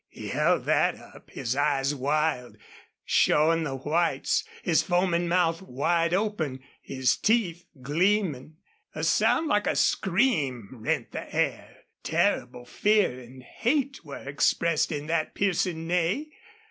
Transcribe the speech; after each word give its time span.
He 0.09 0.29
held 0.29 0.65
that 0.65 0.95
up, 0.95 1.29
his 1.29 1.55
eyes 1.55 1.93
wild, 1.93 2.57
showing 3.05 3.63
the 3.63 3.75
whites, 3.77 4.43
his 4.63 4.81
foaming 4.81 5.27
mouth 5.27 5.61
wide 5.61 6.11
open, 6.11 6.63
his 6.81 7.15
teeth 7.15 7.65
gleaming. 7.83 8.55
A 8.95 9.03
sound 9.03 9.47
like 9.47 9.67
a 9.67 9.75
scream 9.75 10.69
rent 10.71 11.11
the 11.11 11.31
air. 11.31 11.81
Terrible 12.01 12.65
fear 12.65 13.19
and 13.19 13.43
hate 13.43 14.03
were 14.03 14.27
expressed 14.27 14.91
in 14.91 15.05
that 15.05 15.35
piercing 15.35 15.85
neigh. 15.85 16.31